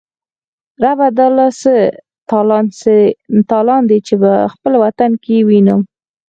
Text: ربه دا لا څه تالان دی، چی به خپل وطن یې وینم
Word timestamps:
ربه 0.83 1.07
دا 1.17 1.27
لا 1.37 1.47
څه 1.61 1.73
تالان 3.49 3.81
دی، 3.89 3.97
چی 4.07 4.15
به 4.21 4.31
خپل 4.53 4.73
وطن 4.83 5.11
یې 5.29 5.37
وینم 5.47 5.81